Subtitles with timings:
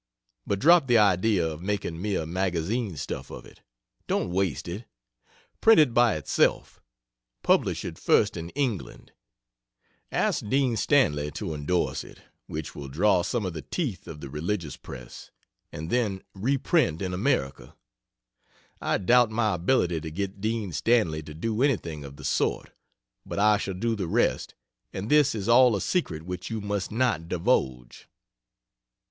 [0.47, 3.61] But drop the idea of making mere magazine stuff of it.
[4.07, 4.85] Don't waste it.
[5.61, 6.81] Print it by itself
[7.43, 9.11] publish it first in England
[10.11, 14.29] ask Dean Stanley to endorse it, which will draw some of the teeth of the
[14.31, 15.29] religious press,
[15.71, 17.75] and then reprint in America."
[18.81, 22.71] I doubt my ability to get Dean Stanley to do anything of the sort,
[23.23, 24.55] but I shall do the rest
[24.91, 28.07] and this is all a secret which you must not divulge.